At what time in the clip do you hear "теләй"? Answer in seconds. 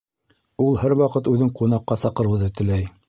2.61-2.89